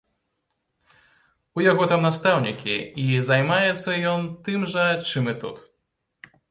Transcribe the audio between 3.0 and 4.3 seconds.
і займаецца ён